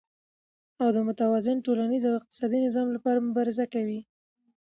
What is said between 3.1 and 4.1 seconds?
مبارزه کوي،